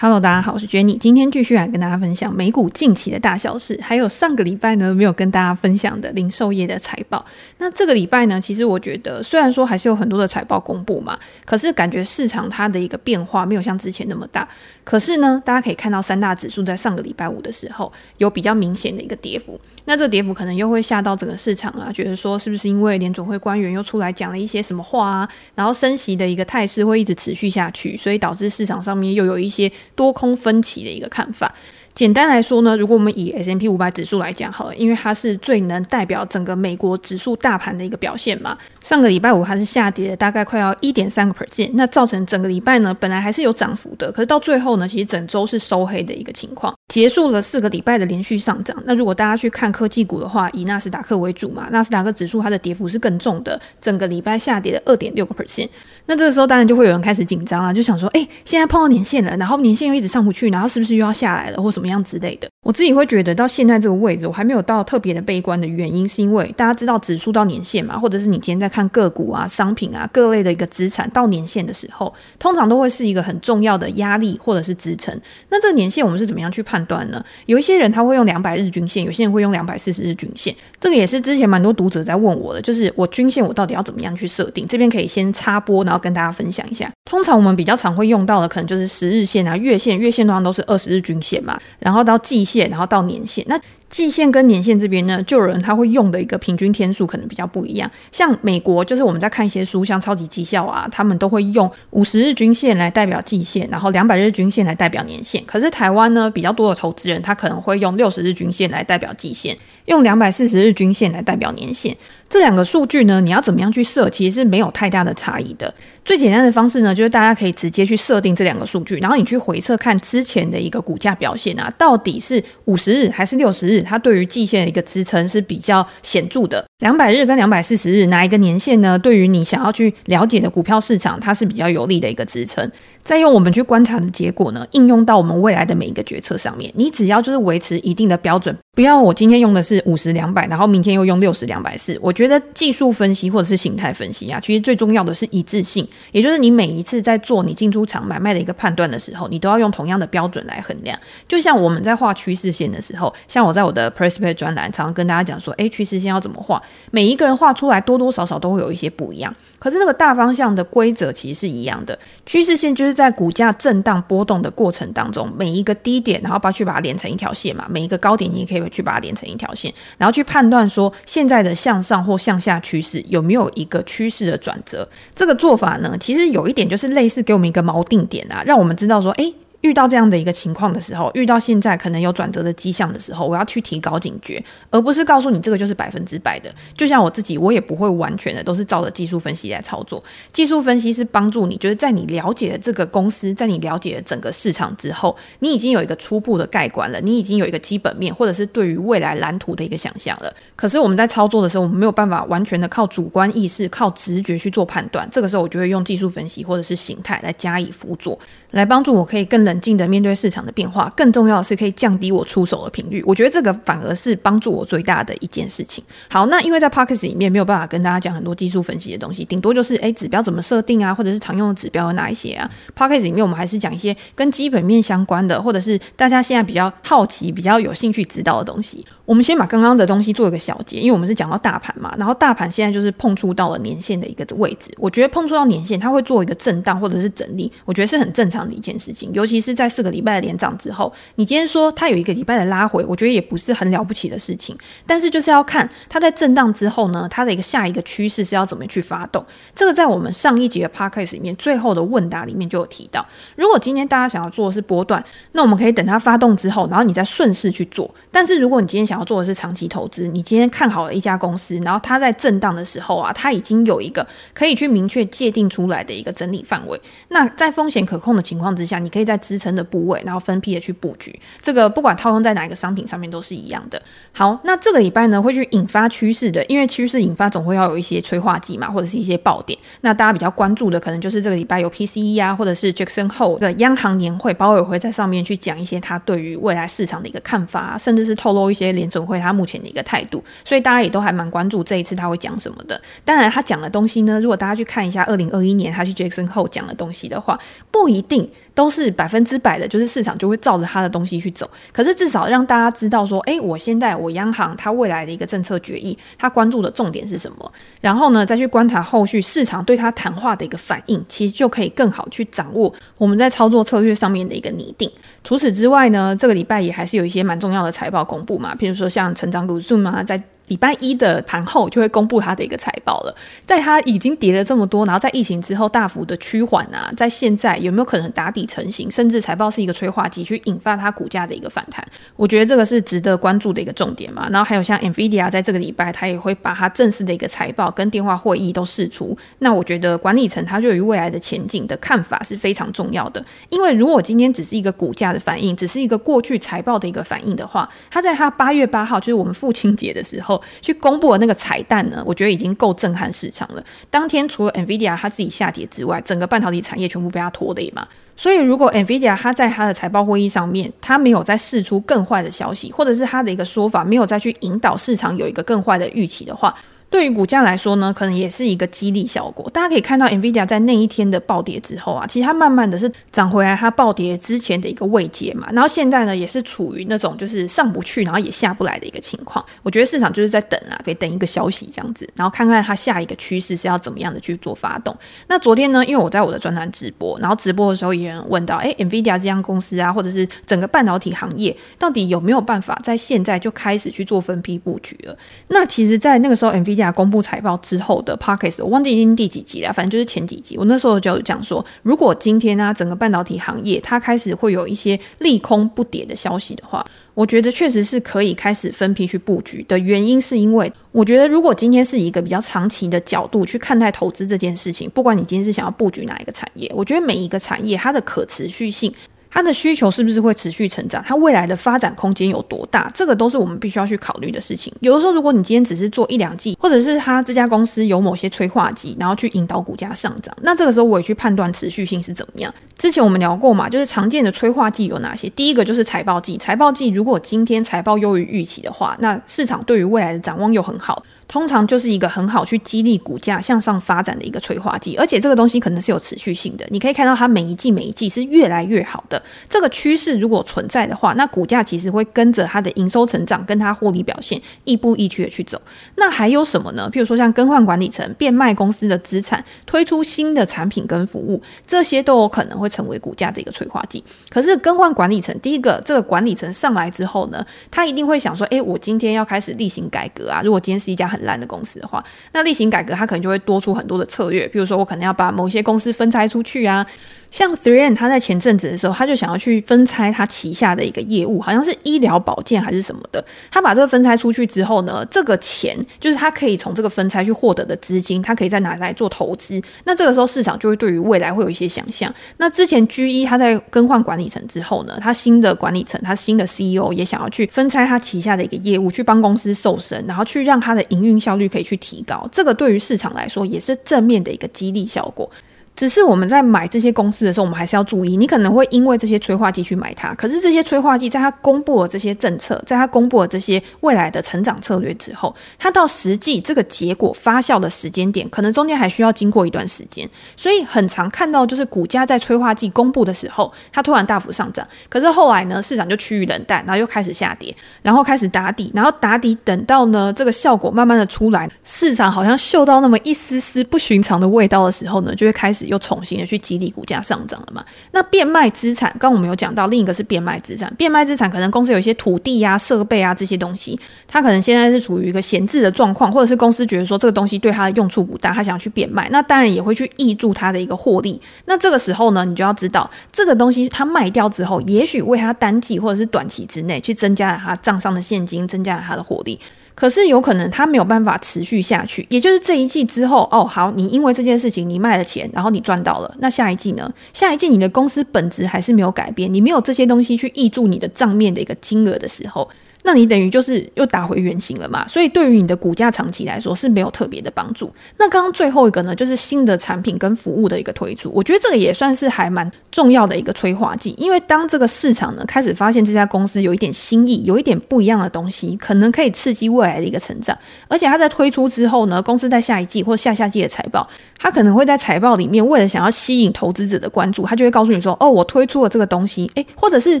[0.00, 7.26] Hello，大家好，我是 Jenny，今天继续来跟大家分享美股近期的大小事，还有上个礼拜呢没有跟大家分享的零售业的财报。
[7.56, 14.48] 那这个礼拜呢，其实我觉得虽然说还是有很多的财报公布嘛，可是感觉市场它的一个变化没有像之前那么大。
[14.88, 19.60] 可是呢，大家可以看到三大指数在上个礼拜五的时候有比较明显的一个跌幅。
[19.84, 29.70] 那这跌幅可能又会吓到整个市场啊，觉得说是不是因为联总会官员又出来讲了一些什么话啊，然后升息的一个态势会一直持续下去，所以导致市场上面又有一些。
[29.94, 31.52] 多空分歧的一个看法。
[31.98, 38.56] 简单来说呢，如果我们以 S M P 五百指数来讲好了，因为它是最能代表整个美国指数大盘的一个表现嘛。
[38.80, 48.80] 上个礼拜五它是下跌了大概快要一点三个 percent，那造成整个礼拜呢本来还是有涨幅的，可是到最后呢，其实整周是收黑的一个情况，结束了四个礼拜的连续上涨。
[48.86, 55.68] 那如果大家去看科技股的话，以纳斯达克为主嘛，纳斯达克指数它的跌幅是更重的，整个礼拜下跌了二点六个 percent。
[56.06, 61.87] 那这个时候当然就会有人开始紧张了，就想说，哎，现在碰到年线了，然后年线又一直上不去，然后是不是又要下来了，或什么？
[61.88, 75.18] 怎样之类的，我自己会觉得到现在这个位置，我还没有到特别的悲观的原因，是因为大家知道指数到年限嘛，或者是你今天在看个股啊、商品啊各类的一个资产到年限的时候，通常都会是一个很重要的压力或者是支撑。
[75.48, 77.24] 那这个年限我们是怎么样去判断呢？
[77.46, 80.54] 有一些人他会用两百日均线，有些人会用两百四十日均线。
[80.80, 84.66] 这个也是之前蛮多读者在问我的，就是我均线我到底要怎么样去设定？
[84.66, 86.90] 这边可以先插播，然后跟大家分享一下。
[87.04, 93.44] 通常我们比较常会用到的，可能就是十日线啊、月线，月线通常都是二十日均线嘛，然后到季线，然后到年线。
[93.48, 93.58] 那
[93.90, 97.90] 季线跟年线这边呢，就有人他会用的一个平均天数可能比较不一样。
[98.12, 105.42] 像美国，就是我们在看一些书，像超级绩效啊，他们都会用五十日均线来代表季线，然后两百日均线来代表年线。
[105.46, 111.96] 可是台湾呢，比较多的投资人他可能会用六十日均线来代表季线，用两百四十日均线来代表年线。
[112.28, 115.72] 这两个数据呢，你要怎么样去设，其实是没有太大的差异的。
[116.04, 126.64] 最简单的方式呢，就是大家可以直接去设定这两个数据，然后你去回测看之前的一个股价表现啊，到底是五十日还是六十日，它对于季线的一个支撑是比较显著的。
[126.80, 128.98] 两百日跟两百四十日哪一个年限呢？
[128.98, 132.70] 对于你想要去了解的股票市场，它是比较有利的一个支撑。
[133.08, 136.70] 再用我们去观察的结果呢，应用到我们未来的每一个决策上面。
[136.74, 141.98] 你只要就是维持一定的标准，不要我今天用的是五十两百，然后明天又用六十两百四。
[142.02, 150.98] 我觉得技术分析或者是形态分析啊，其实最重要的是一致性，也就是你每一次在做你进出场买卖的一个判断的时候，你都要用同样的标准来衡量。
[151.26, 156.62] 就像我们在画趋势线的时候，像我在我的 Press Play 专栏常常跟大家讲说，诶，趋势线要怎么画？
[156.90, 161.98] 每一个人画出来多多少少都会有一些不一样，可是那个大方向的规则其实是一样的。
[162.24, 174.88] 趋势线就是在股价震荡波动的过程当中，每一个低点，然后把去把它连成一条线嘛；每一个高点，你也可以去把它连成一条线，然后去判断说现在的向上或向下趋势有没有一个趋势的转折。
[175.14, 179.34] 这个做法呢，其实有一点就是类似给我们一个锚定点啊，让我们知道说，诶。
[179.62, 186.54] 遇到这样的一个情况的时候，遇到现在可能有转折的迹象的时候，我要去提高警觉，而不是告诉你这个就是百分之百的。
[186.76, 190.02] 就像我自己，我也不会完全的都是照着技术分析来操作。
[190.32, 200.32] 技术分析是帮助你，就是在你了解了这个公司，在你了解了整个市场之后，你已经有一个初步的概观了，你已经有一个基本面，或者是对于未来蓝图的一个想象了。
[200.54, 205.08] 可是我们在操作的时候，我们没有办法完全的靠主观意识、靠直觉去做判断。
[205.10, 208.16] 这个时候，我就会用技术分析或者是形态来加以辅佐。
[208.52, 213.02] 来帮助我可以更冷静的面对市场的变化，更重要的是可以降低我出手的频率。
[213.06, 215.82] 我觉得这个反而是帮助我最大的一件事情。
[216.10, 222.50] 好，那因为在 Podcast 里面没有办法跟大家讲很多技术分析的东西，顶多就是诶指标怎么设定啊，或者是常用的指标有哪一些啊。
[222.76, 228.84] Podcast 里面我们还是讲一些跟基本面相关的，或者是大家现在比较好奇、比较有兴趣知道的东西。
[229.08, 234.70] 我们先把刚刚的东西做一个小结，因为我们是讲到大盘嘛，然后大盘现在就是碰触到了年线的一个位置。
[234.76, 239.10] 我觉得碰触到年线，它会做一个震荡或者是整理，我觉得是很正常的一件事情。
[239.14, 244.54] 尤其是在四个礼拜的连涨之后，你今天说它有一个礼拜的拉回，我觉得也不是很了不起的事情。
[244.86, 249.24] 但是就是要看它在震荡之后呢，它的一个下一个趋势是要怎么去发动。
[249.54, 253.06] 这个在我们上一集的 podcast 里面最后的问答里面就有提到。
[253.36, 255.02] 如果今天大家想要做的是波段，
[255.32, 257.90] 那我们可以等它发动之后，然后你再顺势去做。
[258.12, 266.80] 但是如果你今天想要做的是长期投资，你今天看好了一家公司，然后它在震荡的时候啊，它已经有一个可以去明确界定出来的一个整理范围。
[267.08, 271.18] 那在风险可控的情况之下，你可以在支撑的部位，然后分批的去布局。
[271.40, 273.80] 这个不管套用在哪一个商品上面都是一样的。
[274.12, 279.58] 好，那这个礼拜呢会去引发趋势的，因为趋势引发总会要有一些催化剂嘛，或者是一些爆点。
[279.82, 289.28] 那大家比较关注的可能就是这个礼拜有 PCE 啊，或者是 Jackson Hole 的央行年会，鲍尔会在上面去讲一些他对于未来市场的一个看法，甚至是透露一些联准会他。
[289.38, 292.80] 目前的一个态度，所以大家也都还蛮关注这一次他会讲什么的。
[293.04, 297.38] 当然，他讲的东西呢，如果大家去看一下二零二一年他去 Jackson 后讲的东西的话，
[297.70, 298.28] 不一定。
[298.58, 301.48] 都是百分之百的，就是市场就会照着他的东西去走。
[301.72, 307.52] 可是至少让大家知道说，诶，我现在我央行它未来的一个政策决议，它关注的重点是什么？
[307.80, 314.90] 然后呢，再去观察后续市场对它谈话的一个反应，其实就可以更好去掌握我们在操作策略上面的一个拟定。
[315.22, 323.14] 除此之外呢，这个礼拜也还是有一些蛮重要的财报公布嘛，譬如说像成长股 Zoom 啊，在礼拜一的盘后就会公布它的一个财报了，
[323.44, 331.86] 在它已经跌了这么多，然后在疫情之后大幅的趋缓啊，在现在有没有可能打底成型，甚至财报是一个催化剂，去引发它股价的一个反弹？
[332.16, 334.28] 我觉得这个是值得关注的一个重点嘛。
[334.30, 339.16] 然后还有像 NVIDIA 在这个礼拜，它也会把它正式的一个财报跟电话会议都释出。
[339.40, 350.37] 那我觉得管理层他对于未来的前景的看法是非常重要的，因为如果今天只是一个股价的反应，只是一个过去财报的一个反应的话，它在它八月八号就是我们父亲节的时候。
[350.60, 353.62] 去公布的那个彩蛋呢，我觉得已经够震撼市场了。
[353.90, 357.86] 当天除了 NVIDIA 它自己下跌之外，整个半导体产业全部被它拖累嘛。
[358.16, 366.54] 所以如果 NVIDIA 它在它的财报会议上面，它没有再释出更坏的消息，或者是它的一个说法没有再去引导市场有一个更坏的预期的话。
[366.90, 369.48] 对于股价来说呢，可能也是一个激励效果。
[369.50, 375.48] 大家可以看到，NVIDIA 在那一天的暴跌之后啊，其实它慢慢的是涨回来，它暴跌之前的一个位阶嘛。
[375.52, 379.44] 然后现在呢，也是处于那种就是上不去，然后也下不来的一个情况。
[379.62, 384.96] 我觉得市场就是在等啊，得等一个消息这样子，然后看看它下一个趋势是要怎么样的去做发动。
[385.26, 395.14] 那昨天呢，因为我在我的专栏直播，然后直播的时候也有人问到，哎，NVIDIA 这家公司啊，或者是整个半导体行业，到底有没有办法在现在就开始去做分批布局了？
[395.48, 397.48] 那其实，在那个时候，NVIDIA 公布财报。
[397.58, 400.56] 之后的 Podcast 我忘记已经第几集了，反正就是前几集。
[400.56, 406.84] 我那时候就讲说，如果今天呢、啊，整个半导体行业它开始会有一些利空不跌的消息的话，
[407.14, 409.78] 我觉得确实是可以开始分批去布局的。
[409.78, 418.92] 原因是因为我觉得，如果今天是一个比较长期的角度去看待投资这件事情，不管你今天是想要布局哪一个产业，我觉得每一个产业它的可持续性。
[419.30, 421.02] 它的需求是不是会持续成长？
[421.06, 422.90] 它未来的发展空间有多大？
[422.94, 424.72] 这个都是我们必须要去考虑的事情。
[424.80, 432.52] 有的时候，如果你今天只是做一两季，或者是它这家公司有某些催化剂，然后去引导股价上涨，那这个时候我也去判断持续性是怎么样。
[432.76, 435.28] 之前我们聊过嘛，就是常见的催化剂有哪些？
[435.30, 441.02] 第一个就是财报季，财报季如果今天财报优于预期的话，那市场对于未来的展望又很好。
[441.28, 446.66] 通常就是一个很好去激励股价向上发展的一个催化剂，而且这个东西可能是有持续性的。
[446.70, 449.22] 你可以看到它每一季每一季是越来越好的。
[449.48, 455.60] 这个趋势如果存在的话，那股价其实会跟着它的营收成长跟它获利表现亦步亦趋的去走。
[455.96, 456.88] 那还有什么呢？
[456.90, 464.02] 譬如说像更换管理层、变卖公司的资产、推出新的产品跟服务，这些都有可能会成为股价的一个催化剂。
[464.30, 470.40] 可是更换管理层，第一个这个管理层上来之后呢，他一定会想说：诶，我今天要开始例行改革啊！
[470.42, 476.86] 如果今天是一家很烂的公司的话，那例行改革它可能就会多出很多的策略，比如说我可能要把某些公司分拆出去啊。
[477.30, 483.22] 像 Three N，他在前阵子的时候，他就想要去分拆他旗下的一个业务，好像是医疗保健还是什么的。
[483.50, 489.60] 他把这个分拆出去之后呢，这个钱就是他可以从这个分拆去获得的资金，他可以再拿来做投资。
[489.84, 492.12] 那这个时候市场就会对于未来会有一些想象。
[492.38, 502.26] 那之前 G 一他在更换管理层之后呢，他新的管理层，他新的 CEO 也想要去分拆他旗下的一个业务，去帮公司瘦身，然后去让他的营运效率可以去提高。
[502.32, 505.30] 这个对于市场来说也是正面的一个激励效果。
[505.78, 520.10] 只是我们在买这些公司的时候，我们还是要注意，你可能会因为这些催化剂去买它，可是这些催化剂在它公布了这些政策，在它公布了这些未来的成长策略之后，它到实际这个结果发酵的时间点，可能中间还需要经过一段时间。
[520.36, 535.67] 所以很常看到就是股价在催化剂公布的时候，它突然大幅上涨，可是后来呢，市场就趋于冷淡，然后又开始下跌，然后开始打底，然后打底等到呢这个效果慢慢的出来，市场好像嗅到那么一丝丝不寻常的味道的时候呢，就会开始。
[535.68, 537.64] 又重新的去激励股价上涨了嘛？
[537.92, 540.72] 那变卖资产，刚我们有讲到，另一个是变卖资产。
[540.76, 551.20] 变卖资产可能公司有一些土地啊、设备啊这些东西，它可能现在是处于一个闲置的状况，或者是公司觉得说这个东西对它的用处不大，它想要去变卖，那当然也会去挹注它的一个获利。
[551.44, 559.38] 那这个时候呢，你就要知道，这个东西它卖掉之后，也许为它单季或者是短期之内去增加了它账上的现金，增加了它的获利。
[559.78, 566.92] 可是有可能它没有办法持续下去，也就是这一季之后，哦，好，你因为这件事情你卖了钱，然后你赚到了，那下一季呢？
[567.12, 572.50] 下一季你的公司本质还是没有改变，你没有这些东西去挹注你的账面的一个金额的时候。
[572.88, 574.88] 那你等于就是又打回原形了嘛。
[574.88, 577.70] 所以对于你的股价长期来说是没有特别的帮助。
[577.98, 590.34] 那刚刚最后一个呢，就是新的产品跟服务的一个推出，我觉得这个也算是还蛮重要的一个催化剂，因为当这个市场呢开始发现这家公司有一点新意，有一点不一样的东西，可能可以刺激未来的一个成长。
[590.66, 593.86] 而且它在推出之后呢，公司在下一季或下下季的财报，
[594.18, 600.00] 它可能会在财报里面为了想要吸引投资者的关注，它就会告诉你说：“哦，我推出了这个东西，诶，或者是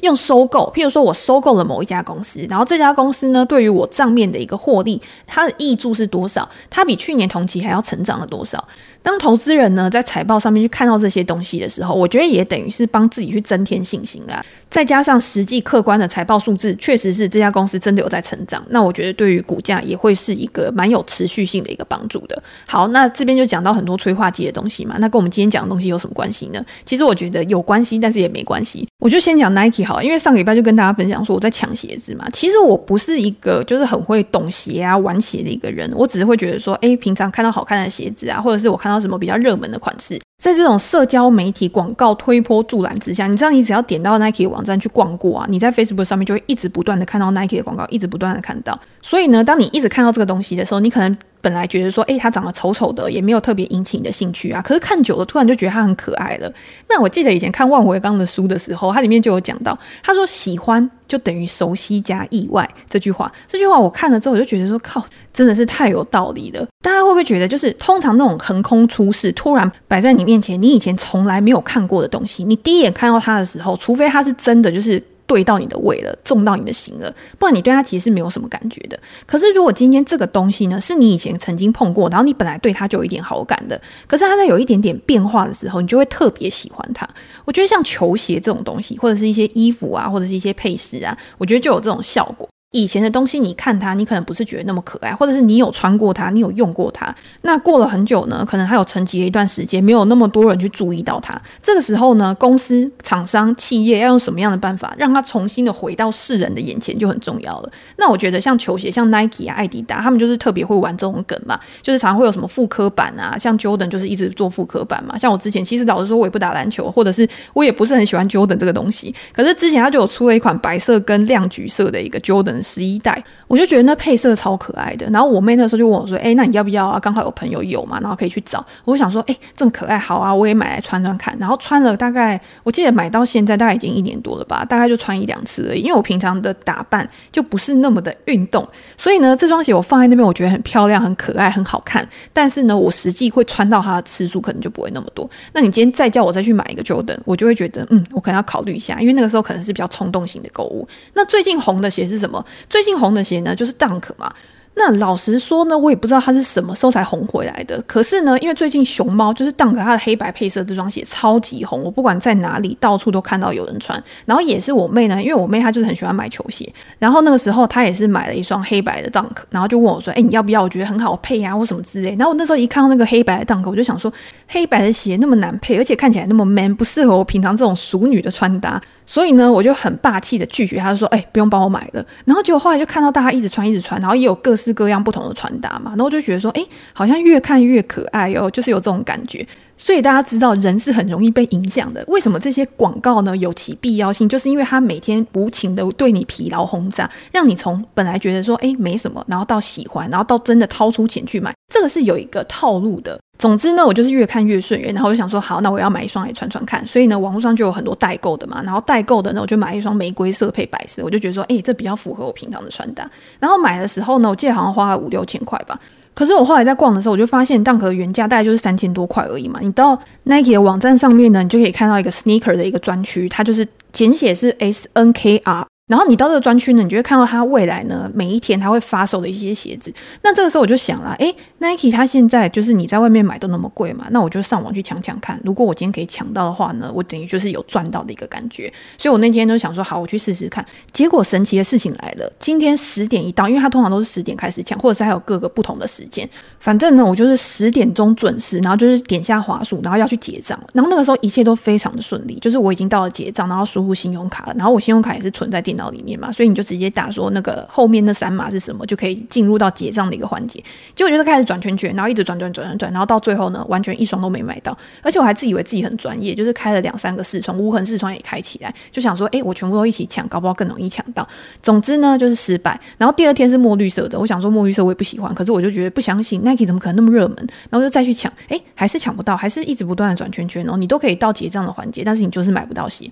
[0.00, 6.48] 用收购，譬如说我收购了某一家公司，然后这家公司呢，对于我账面的一个获利，它的益注是多少？
[6.70, 8.66] 它比去年同期还要成长了多少？”
[9.04, 14.44] 当投资人呢在财报上面去看到这些东西的时候，我觉得也等于是帮自己去增添信心啦。
[14.70, 22.42] 再加上实际客观的财报数字，确实是这家公司真的有在成长，那我觉得对于股价也会是一个蛮有持续性的一个帮助的。
[22.66, 26.60] 好，那这边就讲到很多催化剂的东西嘛，那跟我们今天讲的东西有什么关系呢？
[26.84, 28.88] 其实我觉得有关系，但是也没关系。
[28.98, 32.26] 我就先讲 Nike 好了，因为上个礼拜就跟大家分享说我在抢鞋子嘛。
[32.32, 48.78] 其实我不是一个就是很会懂鞋啊、玩鞋的一个人，我只是会觉得说，哎，平常看到好看的鞋子啊，或者是我看到什么比较热门的款式，在这种社交媒体广告推波助澜之下，你知道，你只要点到 Nike 网站去逛过啊，你在 Facebook 上面就会一直不断的看到 Nike 的广告，一直不断的看到。
[49.02, 54.62] 所以呢，当你一直看到这个东西的时候，你可能本来觉得说，诶，它长得丑丑的，也没有特别引起你的兴趣啊。
[54.62, 56.50] 可是看久了，突然就觉得它很可爱了。
[56.88, 63.30] 那我记得以前看万维刚的书的时候，它里面就有讲到，他说喜欢就等于熟悉加意外这句话。
[63.46, 66.66] 这句话我看了之后，我就觉得说，靠，真的是太有道理了。
[66.80, 75.02] 大家会不会觉得，就是通常那种横空出世，突然摆在你面前，你以前从来没有看过的东西，你第一眼看到它的时候，除非它是真的，就是。
[75.26, 78.98] 对到你的胃了，中到你的心了，不然你对它其实是没有什么感觉的。
[79.26, 87.08] 可是如果今天这个东西呢，是你以前曾经碰过，然后你本来对它就有一点好感的，可是它在有一点点变化的时候，你就会特别喜欢它。
[87.44, 92.48] 我觉得像球鞋这种东西，或者是一些衣服啊，或者是一些配饰啊，我觉得就有这种效果。
[92.74, 97.14] 以前的东西，你看它，你可能不是觉得那么可爱，或者是你有穿过它，你有用过它。
[97.42, 101.40] 那过了很久呢，可能还有沉寂了一段时间，没有那么多人去注意到它。
[101.62, 107.70] 这个时候呢，公司、厂商、企业要用什么样的办法，让它重新的回到世人的眼前，就很重要了。
[107.96, 115.16] 那我觉得像球鞋，像 Nike 啊、艾迪达，他们就是特别会玩这种梗嘛，就是常常会有什么复刻版啊，像 Jordan 就是一直做复刻版嘛。
[115.16, 119.14] 像我之前，其实老实说，我也不打篮球，或者是我也不是很喜欢 Jordan 这个东西。
[119.32, 123.22] 可是之前他就有出了一款白色跟亮橘色的一个 Jordan 十一代。
[123.46, 126.98] 我就觉得那配色超可爱的，然后我妹那时候就问我说：“哎，那你要不要啊？
[126.98, 135.82] 刚好有朋友有嘛，然后可以去找。”我想说：“哎，这么可爱，好啊，我也买来穿穿看。”然后穿了大概，我记得买到现在大概已经一年多了吧，大概就穿一两次而已。
[135.82, 138.66] 因为我平常的打扮就不是那么的运动，
[138.96, 142.06] 所以呢，这双鞋我放在那边，我觉得很漂亮、很可爱、很好看。
[142.32, 145.28] 但是呢，我实际会穿到它的次数可能就不会那么多。
[145.52, 150.88] 那你今天再叫我再去买一个 Jordan，我就会觉得，嗯，我可能要考虑一下，因为那个时候可能是比较冲动型的购物。
[151.12, 152.44] 那最近红的鞋是什么？
[152.68, 154.32] 最近红的鞋呢，就是 Dunk 嘛。
[154.76, 157.80] 那老实说呢，我也不知道它是什么时候才红回来的。
[157.86, 164.02] 可是呢，因为最近熊猫就是 Dunk 它的黑白配色这双鞋超级红，我不管在哪里到处都看到有人穿。
[164.26, 166.68] 然后也是我妹呢，因为我妹她就是很喜欢买球鞋，
[166.98, 170.64] 然后那个时候她也是买了一双黑白的 Dunk，然后就问我说：“哎，你要不要？
[170.64, 174.12] 我觉得很好配呀，或什么之类。”然后我那时候一看到那个黑白的 Dunk，我就想说，
[174.48, 178.82] 黑白的鞋那么难配，而且看起来那么 man，不适合我平常这种淑女的穿搭。
[179.06, 189.46] 所以呢，我就很霸气的拒绝，他就说：“哎、不用帮我买了。”然后结果后来就看到大家一直穿，一直穿，然后也有各式各样不同的穿搭嘛，然后就觉得说：“哎、好像越看越可爱哦，就是有这种感觉。”
[189.84, 192.02] 所以大家知道，人是很容易被影响的。
[192.08, 193.36] 为什么这些广告呢？
[193.36, 203.20] 有其必要性，就是因为它每天无情的对你疲劳轰炸，让你从本来觉得说：“哎，没什么”，然后到喜欢，然后到真的掏出钱去买，这个是有一个套路的。
[203.38, 206.86] 总之呢，我就是越看越顺眼，然后我就想说，好，那我要买一双来穿穿看。
[206.86, 213.06] 所以呢，网络上就有很多代购的嘛，然后代购的呢，我就买一双玫瑰色配白色，我就觉得说，哎，这比较符合我平常的穿搭。
[213.38, 215.78] 然后买的时候呢，我记得好像花了五六千块吧。
[216.14, 219.58] 可是我后来在逛的时候，我就发现 Dunk 的原价大概就是三千多块而已嘛。
[219.60, 225.66] 你到 Nike 的网站上面呢，你就可以看到一个 Sneaker 的一个专区，它就是简写是 S N K R。
[225.86, 229.92] 然后你到这个专区呢，你就会看到它未来呢每一天它会发售的一些鞋子。
[230.22, 235.38] 那这个时候我就想了，诶，Nike 它现在就是你在外面买都那么贵嘛，那我就上网去抢抢看。
[235.44, 238.72] 如果我今天可以抢到的话呢，我等于就是有赚到的一个感觉。
[238.96, 240.64] 所以我那天就想说，好，我去试试看。
[240.90, 246.26] 结果神奇的事情来了，今天十点一到，因为它通常都是十点开始抢，或者是还有各个不同的时间。
[246.60, 250.58] 反正呢，我就是十点钟准时，然后就是点下滑鼠，然后要去结账。
[250.72, 255.73] 然后那个时候一切都非常的顺利，就是我已经到了结账，然后输入信用卡了，然后我信用卡也是存在电。
[255.74, 260.62] 脑里面嘛，所以你就直接打说那个后面那三码是什么，就可以进入到结账的一个环节。
[260.94, 264.76] 结果就是开始转圈圈，然后一直转转转转转，然后到最后呢，完全一双都没买到。
[265.02, 271.26] 而且我还自以为自己很专业，就是开了两三个视窗，无痕视窗也开起来，就想说，哎，我全部都一起抢，搞不好更容易抢到。
[271.62, 272.80] 总之呢，就是失败。
[272.98, 277.36] 然后第二天是墨绿色的，我想说墨绿色我也不喜欢，可是我就觉得不相信 Nike 怎么可能那么热门，
[277.70, 283.10] 然后就再去抢，哎，还是抢不到，还是一直不断的转圈圈哦，你都可以到结账的环节，但是你就是买不到鞋。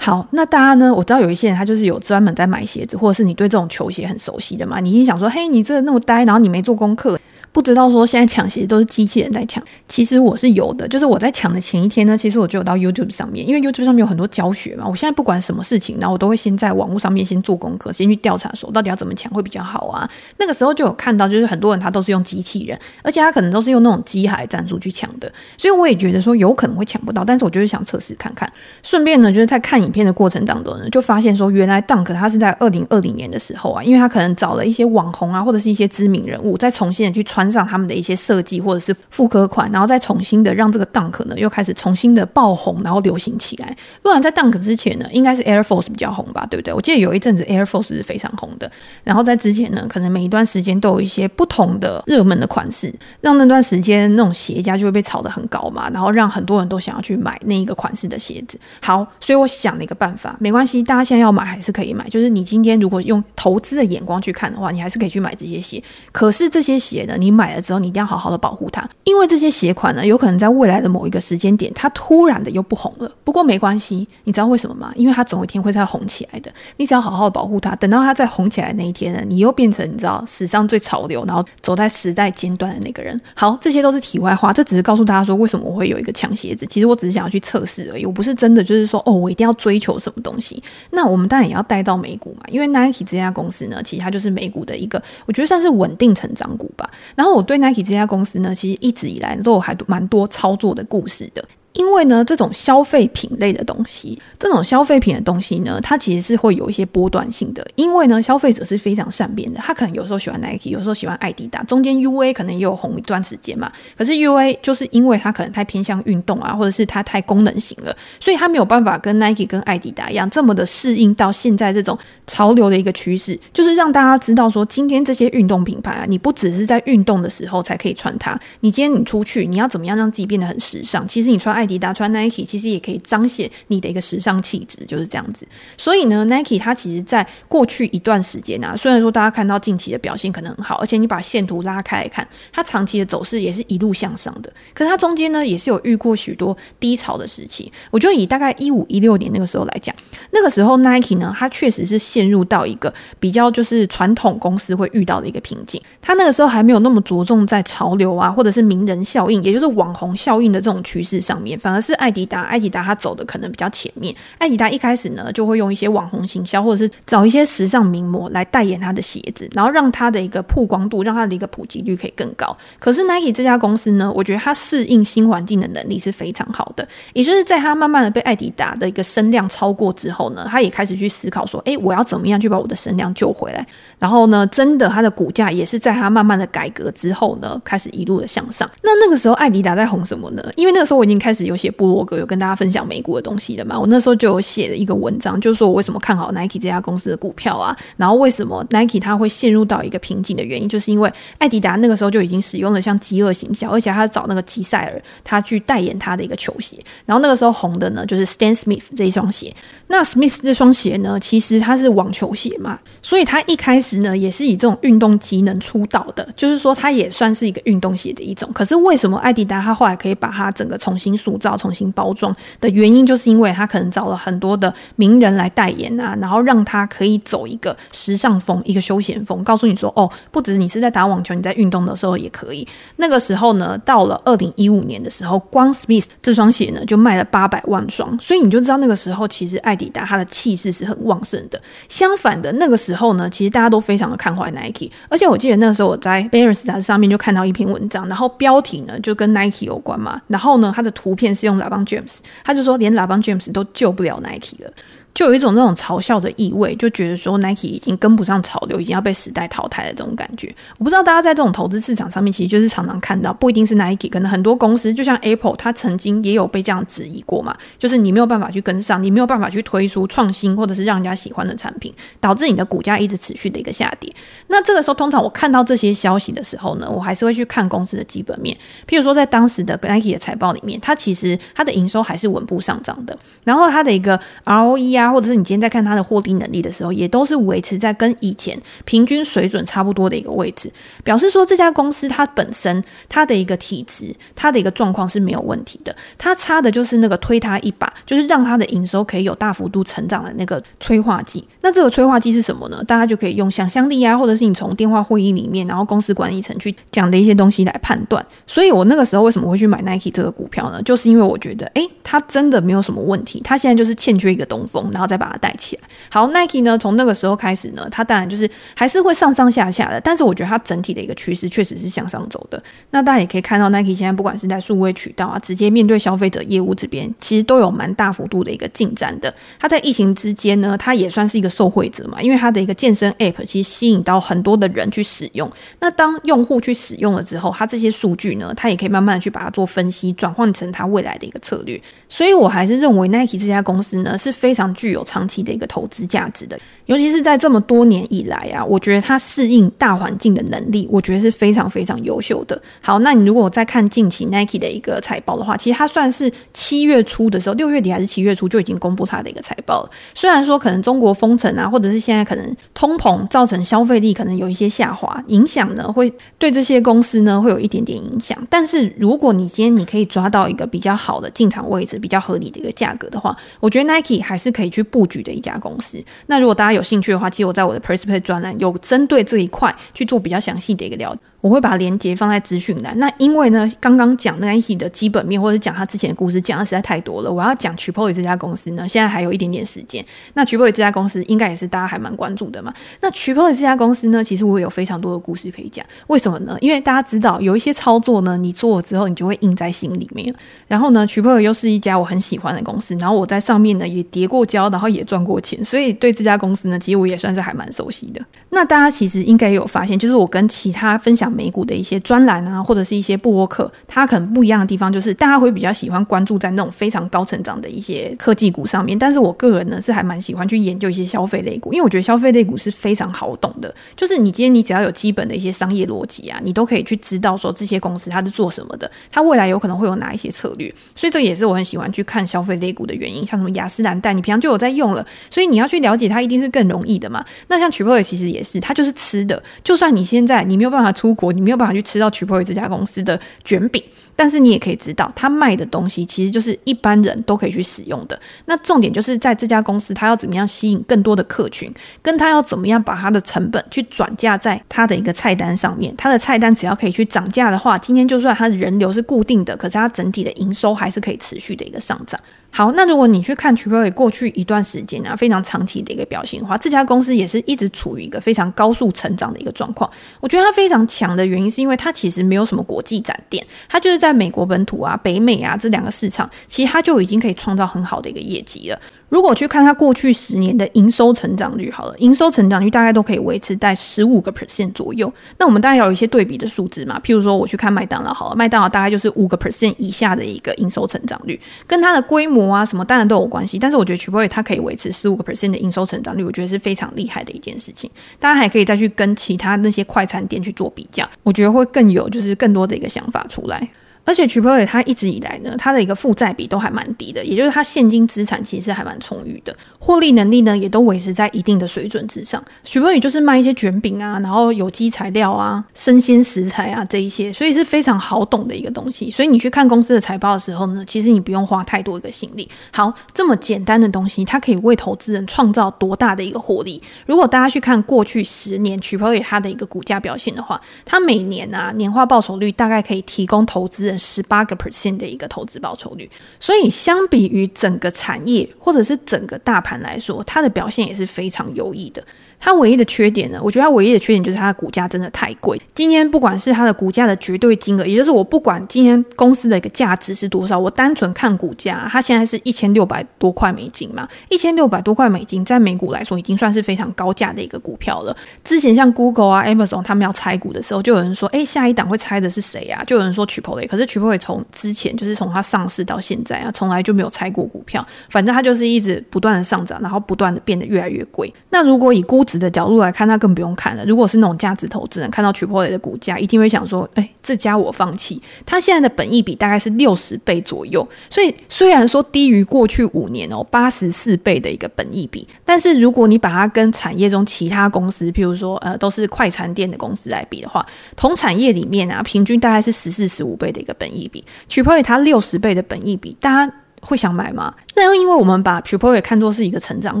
[0.04, 0.92] 好，那大家呢？
[0.92, 7.16] 我知道有一些人他就是有专门在买鞋子，或者是你对这种球鞋很熟悉的嘛，你一定想说，嘿，你这那么呆，然后你没做功课。
[7.52, 10.88] 不知道说现在抢鞋都是机器人在抢，其实我是有的。
[10.88, 14.86] 就是我在抢的前一天呢，其实我就有到 YouTube 上面，因为 YouTube 上面有很多教学嘛。
[14.88, 20.08] 我现在不管什么事情，然后我都会先在网络上面先做功课，先去调查说到底要怎么抢会比较好啊。
[20.38, 25.30] 那个时候就有看到，就是很多人他都是用机器人，而且他可能都是用那种机海战术去抢的。
[25.58, 28.50] 所以我也觉得说有可能会抢不到，但是我就是想测试看看。
[28.82, 38.12] 顺便呢，就是在看影片的过程当中呢，就发现说原来 Dunk 它是在二零二零年的时候啊，因为他可能找了一些网红啊，或者是一些知名人物，再重新的去穿穿上他们的一些。
[38.22, 43.76] 设计或者是复刻款，然后再重新的让这个 Dunk 呢又开始重新的爆红，然后流行起来。
[44.00, 46.72] 不然在 Dunk 之前呢，应该是 Air Force 比较红吧，对不对？
[46.72, 48.70] 我记得有一阵子 Air Force 是非常红的。
[49.02, 58.56] 然后在之前呢，可能每一段时间都有一些不同的热门的款式，让那段时间那种鞋价就会被炒得很高嘛，然后让很多人都想要去买那一个款式的鞋子。
[58.80, 62.08] 好，所以我想了一个办法，没关系，大家现在要买还是可以买。
[62.08, 65.82] 就是你今天如果用投资的眼光去看的话，你还是可以去买这些鞋。
[66.12, 68.88] 可是这些鞋呢，你买了之后，你一定要好好的保护它。
[69.04, 73.10] 因为这些鞋款呢，有可能在未来的某一个时间点，它突然的又不红了。
[73.24, 74.92] 不过没关系，你知道为什么吗？
[74.94, 76.52] 因为它总有一天会再红起来的。
[76.76, 83.18] 你只要好好的保护它，等到它再红起来那一天呢，你又变成你知道史上最潮流，然后走在时代尖端的那个人。
[83.34, 86.66] 好，这些都是题外话，这只是告诉大家说为什么我会有一个抢鞋子。
[86.66, 90.62] 其实我只是想要去测试而已，我不是真的就是说哦，我一定要追求什么东西。
[90.90, 96.90] 那我们当然也要带到美股嘛，因为 Nike 这家公司呢，其实它就是美股的一个，我觉得算是稳定成长股吧。
[97.22, 101.44] 然后我对 Nike 这家公司呢，其实一直以来都有还蛮多操作的故事的。
[101.74, 107.66] 因为呢，这种消费品类的东西，这种消费品的东西呢，它其实是会有一些波段性的。
[107.76, 113.72] 因为呢，消费者是非常善变的，他可能有时候喜欢 Nike，有时候喜欢爱迪达，中间 UA 可能也有红一段时间嘛。
[113.96, 131.06] 可是 UA 就是因为它可能太偏向运动啊，或者是它太功能型了，所以它没有办法跟 Nike 跟爱迪达一样这么的适应到现在这种潮流的一个趋势，就是让大家知道说，今天这些运动品牌啊，你不只是在运动的时候才可以穿它，你今天你出去，你要怎么样让自己变得很时尚？
[131.08, 135.46] 其实你穿爱迪达穿 Nike 其实也可以彰显你的一个时尚气质，就是这样子。
[135.76, 144.52] 所以呢，Nike 它其实在过去一段时间啊，虽然说大家看到近期的表现可能很好，而且你把线图拉开来看，它长期的走势也是一路向上的。
[144.74, 147.70] 可是它中间呢，也是有遇过许多低潮的时期。
[147.90, 149.94] 我觉得以大概一五一六年那个时候来讲，
[150.30, 155.80] 那个时候 Nike 呢，它确实是陷入到一个比较就是传统公司会遇到的一个瓶颈。
[156.00, 161.92] 它那个时候还没有那么着重在潮流啊，或者是名人效应，也就是网红效应的这种趋势上面，反而是。
[162.02, 164.12] 艾迪达，艾迪达它走的可能比较前面。
[164.38, 172.56] 艾迪达一开始呢，就会用一些网红行销，或者是找一些时尚名模来代言他的鞋子，然后让他的一个曝光度，让他的一个普及率可以更高。
[172.80, 176.86] 可是 Nike 这家公司呢，我觉得它适应新环境的能力是非常好的。
[177.12, 183.64] 也就是在它慢慢的被艾迪达的一个声量超过之后呢，他也开始去思考说，哎，我要怎么样去把我的声量救回来？
[184.00, 188.68] 然后呢，真的它的股价也是在它慢慢的改革之后呢，开始一路的向上。
[188.82, 190.42] 那那个时候艾迪达在红什么呢？
[190.56, 209.54] 因为那个时候我已经开始有写部落格有跟大家分享美股的东西的嘛，我那时候就有写了一个文章，就是说我为什么看好 Nike 这家公司的股票啊，然后为什么 Nike 它会陷入到一个瓶颈的原因，就是因为艾迪达那个时候就已经使用了像饥饿形象，而且他找那个吉赛尔他去代言他的一个球鞋，然后那个时候红的呢就是 Stan Smith 这一双鞋，
[209.88, 232.66] 那 Smith 这双鞋呢其实它是网球鞋嘛，所以它一开始呢也是以这种运动机能出道的，就是说它也算是一个运动鞋的一种，可是为什么艾迪达他后来可以把它整个重新塑造、重新包装的原因就是因为他可能找了很多的名人来代言啊，然后让他可以走一个时尚风、一个休闲风，告诉你说哦，不止你是在打网球，你在运动的时候也可以。
[232.96, 241.60] 那个时候呢，到了二零一五年的时候，光 Smith 这双鞋呢就卖了八百万双，所以你就知道那个时候其实艾迪达他的气势是很旺盛的。
[241.88, 252.18] 相反的，那个时候呢，其实大家都非常的看坏 Nike，而且我记得那个时候我在 b a r r n s 杂志上面就看到一篇文章，然后标题呢就跟 Nike 有关嘛，然后呢它的图片片是用拉邦 James。
[252.42, 254.72] 他就说，连拉邦 James 都救不了 Nike 了。
[255.14, 260.54] 就有一种那种嘲笑的意味，就觉得说 Nike 已经跟不上潮流，已经要被时代淘汰的这种感觉。
[260.78, 274.12] 我不知道大家在这种投资市场上面，其实就是常常看到，不一定是 Nike，可能很多公司，就像 Apple，它曾经也有被这样质疑过嘛，就是你没有办法去跟上，你没有办法去推出创新或者是让人家喜欢的产品，导致你的股价一直持续的一个下跌。
[274.48, 278.56] 那这个时候，通常我看到这些消息的时候呢，我还是会去看公司的基本面，
[278.88, 285.82] 譬如说在当时的 Nike 的财报里面，它其实它的营收还是稳步上涨的，然后它的一个 ROE 啊，或者是你今天在看。
[285.82, 295.92] 它的获利能力的时候，也都是维持在跟以前平均水准差不多的一个位置，表示说这家公司它本身它的一个体质，它的一个状况是没有问题的。
[296.16, 301.44] 它差的就是那个推它一把，就是让它的营收可以有大幅度成长的那个催化剂。
[301.62, 302.80] 那这个催化剂是什么呢？
[302.84, 308.24] 大家就可以用想象力啊，或者是你从电话会议里面，然后公司管理层去讲的一些东西来判断。
[308.46, 310.80] 所以我那个时候为什么会去买 Nike 这个股票呢？
[310.84, 315.82] 就是因为我觉得，诶，它真的没有什么问题，它现在就是欠缺一个东风，然后再把它带起来。
[316.10, 322.62] 好，Nike 呢，从那个时候开始呢，它当然就是还是会上上下下的，但是我觉得它整体的一个趋势确实是向上走的。
[322.90, 329.32] 那大家也可以看到，Nike 现在不管是在数位渠道啊，直接面对消费者业务这边，其实都有蛮大幅度的一个进展的。
[329.58, 335.50] 它在疫情之间呢，它也算是一个受惠者嘛，因为它的一个健身 App 其实吸引到很多的人去使用。
[335.80, 341.80] 那当用户去使用了之后，它这些数据呢，它也可以慢慢的去把它做分析，转换成它未来的一个策略。
[342.08, 346.02] 所以我还是认为 Nike 这家公司呢，是非常具有长期的一个投资。
[346.12, 352.60] 价值的，尤其是在这么多年以来啊，我觉得它适应大环境的能力，我觉得是非常非常优秀的。
[352.80, 359.90] 好，那你如果再看近期 Nike 的一个财报的话，其实它算是七月初的时候，六月底还是七月初就已经公布它的一个财报了。
[360.12, 368.36] 虽然说可能中国封城啊，或者是现在可能通膨造成消费力可能有一些下滑，影响呢会对这些公司呢会有一点点影响。
[368.50, 376.02] 但是如果你今天你可以抓到一个比较好的进场位置，比较合理的一个价格的话，我觉得 Nike 还是可以去布局的一家公司。
[376.26, 381.16] 那如果大家有兴趣的话，其实我在我的 p e r s p e c t 专栏有针对这一块去做比较详细的一个了。
[381.42, 382.98] 我会把链接放在资讯栏。
[382.98, 387.30] 那因为呢，刚刚讲 Nike 的基本面，或者讲他之前的故事，讲的实在太多了。
[387.30, 390.02] 我要讲 Chipotle 这家公司呢，现在还有一点点时间。
[390.32, 392.72] 那 Chipotle 这家公司应该也是大家还蛮关注的嘛。
[393.00, 395.84] 那 Chipotle 这家公司呢，其实我有非常多的故事可以讲。
[396.06, 396.56] 为什么呢？
[396.60, 400.32] 因为大家知道有一些操作呢，你做了之后，你就会印在心里面。
[400.68, 408.24] 然后呢，Chipotle 又是一家我很喜欢的公司，然后我在上面呢也跌过跤，然后也赚过钱，所以对这家公司呢，其实我也算是还蛮熟悉的。
[408.50, 411.98] 那大家其实应该有发现，就是我跟其他分享美股的一些。
[412.02, 418.98] 专栏啊，或者是一些部落客，它可能不一样的地方就是，大家会比较喜欢关注在那种非常高成长的一些科技股上面。
[418.98, 423.72] 但是我个人呢，是还蛮喜欢去研究一些消费类股，因为我觉得消费类股是非常好懂的。
[423.96, 430.72] 就是你今天你只要有基本的一些商业逻辑啊，你都可以去知道说这些公司它是做什么的，它未来有可能会有哪一些策略。
[430.96, 433.24] 所以这也是我很喜欢去看消费类股的原因。
[433.24, 437.24] 像什么雅诗兰黛，你平常就有在用了，所以你要去了解它，一定是更容易的嘛。
[437.46, 439.40] 那像 Chipotle 其实也是，它就是吃的。
[439.62, 443.82] 就算你现在你没有办法出国，你没有办法去吃到 Chipotle 这家公司的卷饼，
[444.16, 448.20] 但是你也可以知道，他卖的东西其实就是一般人都可以去使用的。
[448.46, 455.94] 那重点就是在这家公司，他要怎么样吸引更多的客群，跟他要怎么样把他的成本去转嫁在他的一个菜单上面。
[455.96, 462.20] 他的菜单只要可以去涨价的话，今天就算他的人流是固定的，可是他整体的营收还是可以持续的一个上涨。
[462.54, 469.90] 好，那如果你去看 Chipotle 过去一段时间啊，非常长期的一个表现的话，这家公司也是一直处于一个非常高速成长的一个状况。
[470.20, 478.78] 我觉得它非常强的原因，是因为它其实没有什么国际展店，它就是在美国本土啊、北美啊这两个市场，其实它就已经可以创造很好的一个业绩了。
[479.12, 485.12] 如果去看它过去十年的营收成长率，好了，营收成长率大概都可以维持在十五个 percent 左右。
[485.36, 493.58] 那我们当然要有一些对比的数字嘛，譬如说我去看麦当劳，好了，麦当劳大概就是五个 percent 以下的一个营收成长率，跟它的规模啊什么当然都有关系。
[493.58, 497.90] 但是我觉得 Chipotle 它可以维持十五个 percent 的营收成长率，我觉得是非常厉害的一件事情。
[498.18, 503.68] 大家还可以再去跟其他那些快餐店去做比较，我觉得会更有就是更多的一个想法出来。
[504.04, 512.42] 而且 Chipotle 它一直以来呢，它的一个负债比都还蛮低的，也就是它现金资产其实还蛮充裕的，获利能力呢也都维持在一定的水准之上。
[512.64, 519.08] Chipotle 就是卖一些卷饼啊，然后有机材料啊、生鲜食材啊这一些，所以是非常好懂的一个东西。
[519.08, 522.48] 所以你去看公司的财报的时候呢，其实你不用花太多一个心力。
[522.72, 526.82] 好，这么简单的东西，它可以为投资人创造多大的一个获利？
[527.06, 533.91] 如果大家去看过去十年 Chipotle 它的一个股价表现的话，它每年啊年化报酬率大概可以提供投资人。
[533.98, 542.04] 十八个 percent 的一个投资报酬率，所以相比于整个产业或者是整个大盘来说，它的表现也是非常优异的。
[542.42, 545.60] 它唯一的缺点呢，我觉得它唯一的缺点就是它的股价真的太贵。
[545.72, 558.16] 今天不管是它的股价的绝对金额，也就是我不管今天公司的一个价值是多少，我单纯看股价，它现在是一千六百多块美金嘛，一千六百多块美金在美股来说已经算是非常高价的一个股票了。
[558.42, 562.82] 之前像 Google 啊、Amazon 他们要拆股的时候，就有人说，哎，下一档会拆的是谁啊？
[562.84, 571.32] 就有人说 Chipotle，可是 Chipotle 从之前就是从它上市到现在啊，从来就没有拆过股票，反正它就是一直不断的上涨，然后不断的变得越来越贵。
[571.50, 573.84] 那如果以估值的角度来看，那更不用看了。
[573.84, 578.20] 如果是那种价值投资人看到 Chipotle 的股价，一定会想说，哎，这家我放弃。
[578.44, 590.64] 它现在的本益比大概是六十倍左右，所以虽然说低于过去五年哦八十四倍的一个本益比，但是如果你把它跟产业中其他公司，譬如说呃都是快餐店的公司来比的话，
[590.96, 597.54] 同产业里面啊，平均大概是十四十五倍的一个本益比，Chipotle 它六十倍的本益比，大家会想买吗？
[597.74, 600.00] 那又因为我们把 Chipotle 看作是一个成长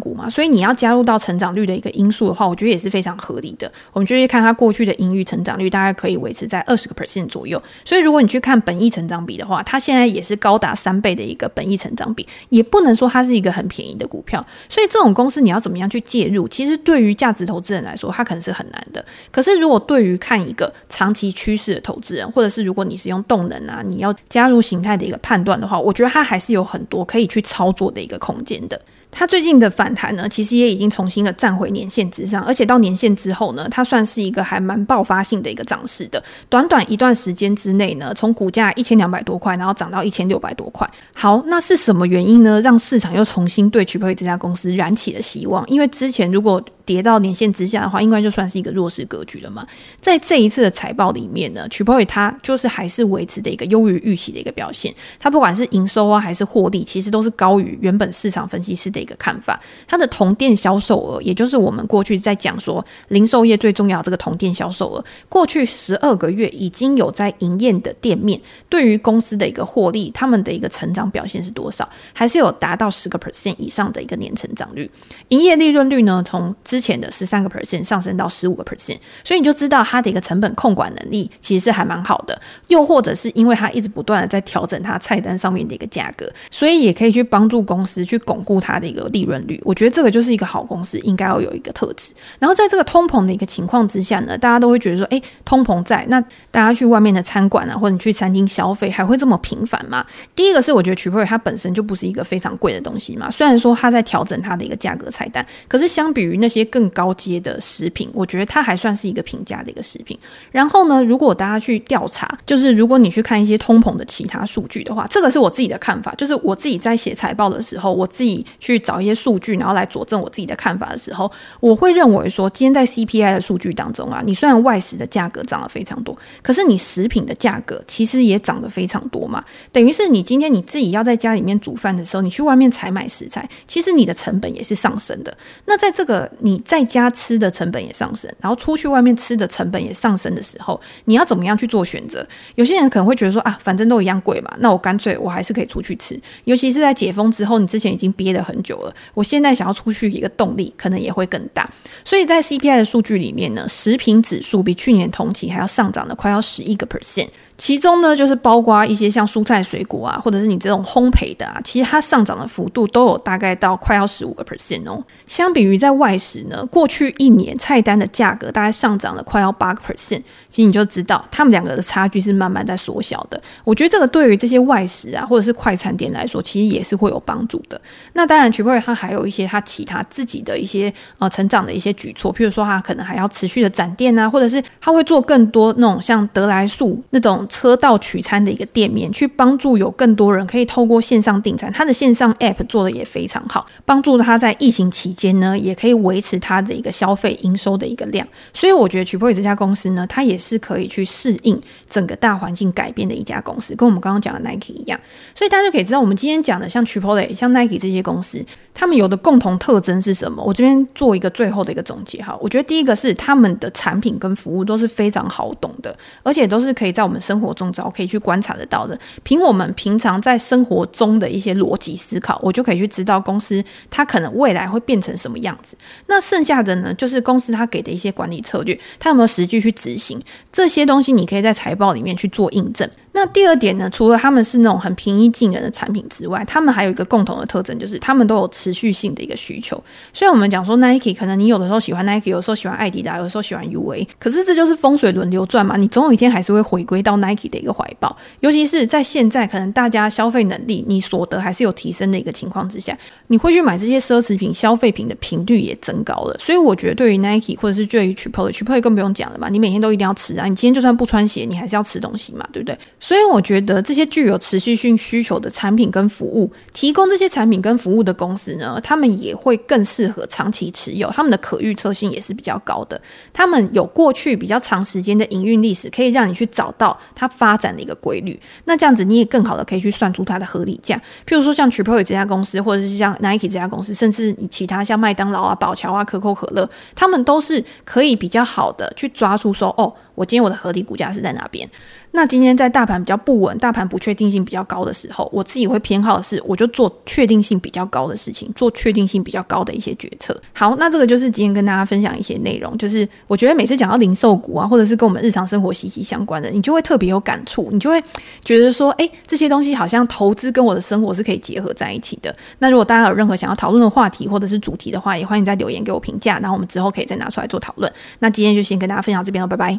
[0.00, 3.70] 股嘛，所以你要加入到成长率的一个因素的话，我觉得也是非常合理的。
[3.92, 7.62] 我们就去看它过去的盈余成长率，大概可以维持在二十个 percent 左右。
[7.84, 14.44] 所以如果你去看本益成长比的话，它现在也是高达三倍的一个本益成长比，也不能说它是一个很便宜的股票。
[14.68, 16.48] 所以这种公司你要怎么样去介入？
[16.48, 19.04] 其实对于价值投资人来说，它可能是很难的。
[19.30, 28.58] 可是如果对于看一个长期趋势的投资人，或者是如果你是用动能啊，你要加入形态的一个判断的话，我觉得它还是有很多可以去操操作的一个空间。
[28.68, 36.22] 的，它最近的反弹呢，其实也已经重新的站回年线之上，而且到年线之后呢，它算是一个还蛮爆发性的一个涨势的。
[36.48, 40.88] 短短一段时间之内呢，从股价一千两百多块，然后涨到一千六百多块。
[41.12, 42.58] 好，那是什么原因呢？
[42.62, 45.62] 让市场又重新对曲配这家公司燃起了希望？
[45.66, 49.64] 因为之前如果跌到年线之下的话，应该就算是一个弱势格局了嘛。
[50.00, 54.92] 在这一次的财报里面呢，Chipotle 它就是还是维持的一个优于预期的一个表现。
[55.20, 59.60] 它不管是营收啊，还是获利，其实都是高于原本市场分析师的一个看法。
[59.86, 71.88] 它的同店销售额，也就是我们过去在讲说零售业最重要的这个同店销售额，过去十二个月已经有在营业的店面，对于公司的一个获利，他们的一个成长表现是多少？
[72.12, 74.90] 还是有达到十个 percent 以上的一个年成长率。
[75.28, 82.40] 营业利润率呢，从之之前的十三个 percent 上升到十五个 percent，所以你就知道它的一个成本控管能力其实是还蛮好的。
[82.68, 89.60] 又或者是因为它一直不断的在调整它菜单上面的一个价格，所以也可以去帮助公司去巩固它的一个利润率。
[89.62, 92.14] 我觉得这个就是一个好公司应该要有一个特质。
[92.38, 96.18] 然后在这个通膨的一个情况之下呢，大家都会觉得说，诶，通膨在，那
[96.50, 100.06] 大家去外面的餐馆啊，或者你去餐厅消费还会这么频繁吗？
[100.34, 110.18] 第一个是我觉得 Chipotle 它本身就不是一个非常贵的东西嘛，虽然说它在调整它的一个价格菜单，可是相比于那些些更高阶的食品，我觉得它还算是一个平价的一个食品。
[110.50, 116.14] 然后呢，如果大家去调查，就是如果你去看一些通膨的其他数据的话，这个是我自己的看法。
[116.16, 129.44] 就是我自己在写财报的时候，我自己去找一些数据，然后来佐证我自己的看法的时候，我会认为说，今天在 CPI 的数据当中啊，你虽然外食的价格涨了非常多，可是你食品的价格其实也涨得非常多嘛。
[129.72, 135.36] 等于是你今天你自己要在家里面煮饭的时候，你去外面采买食材，其实你的成本也是上升的。
[135.66, 142.26] 那在这个你你在家吃的成本也上升，然后出去外面吃的成本也上升的时候，你要怎么样去做选择？
[142.56, 146.18] 有些人可能会觉得说啊，反正都一样贵嘛，那我干脆我还是可以出去吃。
[146.44, 151.68] 尤其是在解封之后，你之前已经憋了很久了，我现在想要出去，一个动力可能也会更大。
[152.04, 157.28] 所以在 CPI 的数据里面呢，食品指数比去年同期还要上涨了快要十一个 percent。
[157.60, 165.04] 其中呢，就是包括一些像蔬菜水果啊，或者是你这种烘焙的啊，其实它上涨的幅度都有大概到快要十五个 percent 哦。
[165.26, 173.38] 相比于在外食呢，过去一年菜单的价格大概上涨了快要八个 percent，其实你就知道他们两个的差距是慢慢在缩小的。
[173.62, 177.78] 我觉得这个对于这些外食啊，或者是快餐店来说，其实也是会有帮助的。
[178.14, 187.46] 那当然 c h i p o 它还有一些它其他自己的一些呃成长的一些举措，譬如说它可能还要持续的展店啊，或者是它会做更多那种像得来速那种。
[187.50, 191.70] 车道取餐的一个店面，去帮助有更多人可以透过线上订餐。
[191.70, 198.26] 它的线上 App 做的也非常好，帮助他在疫情期间呢，也可以维持它的一个消费营收的一个量。
[198.54, 201.60] 所以我觉得 Chipotle 这家公司呢，它也是可以去适应
[201.90, 204.98] 整个大环境改变的一家公司，跟我们刚刚讲的 Nike 一样。
[205.34, 208.46] 所以大家就可以知道，我们今天讲的像 Chipotle、像 Nike 这些公司。
[208.72, 210.42] 他们有的共同特征是什么？
[210.44, 212.38] 我这边做一个最后的一个总结哈。
[212.40, 218.98] 我觉得第一个是他们的产品跟服务都是非常好懂的，而且都是可以在我们生生活中找可以去观察得到的。
[219.22, 225.74] 凭我们平常在生活中的一些逻辑思考，我就可以去知道公司它可能未来会变成什么样子。
[226.06, 230.20] 那剩下的呢，就是公司它给的一些管理策略，它有没有实际去执行
[230.52, 231.12] 这些东西？
[231.12, 232.88] 你可以在财报里面去做印证。
[233.12, 239.82] 那第二点呢，除了他们是那种很平易近人的产品之外，他们还有一个共同的特征，就是他们都有持续性的一个需求。
[240.12, 248.16] 虽然我们讲说 Nike，可能你有的时候喜欢 Nike，有的时候喜欢艾迪达，有的时候喜欢 UA，可是这就是风水轮流转嘛，你总有一天还是会回归到 Nike Nike 的一个怀抱。
[248.40, 252.96] 尤其是在现在，可能大家消费能力、你所得还是有提升的一个情况之下，
[253.28, 256.36] 你会去买这些奢侈品、消费品的频率也增高了。
[256.38, 262.76] 所以我觉得，对于 Nike 或者是对于 Chipotle，Chipotle 更不用讲了嘛，你每天都一定要吃啊，你今天就算不穿鞋，你还是要吃东西嘛，对不对？
[262.98, 273.00] 所以我觉得这些具有持续性需求的产品跟服务，提供这些产品跟服务的公司呢，他们也会更适合长期持有，他们的可预测性也是比较高的。
[273.32, 278.40] 他们有过去比较长时间的营运历史，可以让你去找到它发展的一个规律。
[278.64, 280.96] 那这样子你也更好的可以去算出它的合理价。
[281.26, 291.68] 譬如说像 Triple 这家公司，或者是像 Nike 这家公司，甚至你其他像麦当劳啊、宝乔啊、可口可乐，他们都是可以比较好的去抓出说，哦，我今天我的合理股价是在哪边。
[292.12, 300.36] 那今天在大盘比较不稳、大盘不确定性比较高的时候，我自己会偏好的是，我就做确定性比较高的事情，做确定性比较高的一些决策。
[300.52, 308.02] 好，那这个就是今天跟大家分享一些内容，就是我觉得每次讲到零售股啊，或者是跟我们日常生活息息相关的，你就会特别有感触，你就会
[308.44, 312.34] 觉得说，哎，这些东西好像投资跟我的生活是可以结合在一起的。
[312.58, 317.92] 那如果大家有任何想要讨论的话题或者是主题的话，也欢迎在留言给我评价，然后我们之后可以再拿出来做讨论。
[318.18, 319.78] 那今天就先跟大家分享这边了，拜拜。